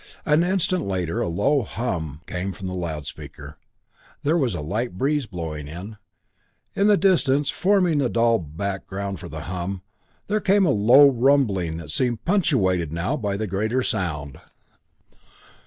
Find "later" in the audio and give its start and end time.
0.87-1.21